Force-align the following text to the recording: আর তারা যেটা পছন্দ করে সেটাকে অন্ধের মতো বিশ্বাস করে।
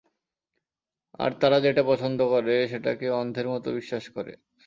আর 1.19 1.31
তারা 1.41 1.57
যেটা 1.65 1.83
পছন্দ 1.83 2.19
করে 2.33 2.55
সেটাকে 2.71 3.05
অন্ধের 3.19 3.47
মতো 3.49 3.67
বিশ্বাস 3.77 4.05
করে। 4.15 4.33